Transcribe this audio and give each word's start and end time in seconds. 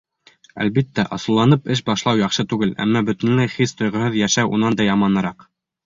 Әлбиттә, 0.63 1.05
асыуланып 1.17 1.69
эш 1.77 1.83
башлау 1.91 2.21
яҡшы 2.23 2.47
түгел, 2.55 2.73
әммә 2.87 3.07
бөтөнләй 3.13 3.55
хис-тойғоһоҙ 3.61 4.21
йәшәү 4.25 4.53
унан 4.59 4.81
да 4.83 4.93
яманыраҡ. 4.93 5.51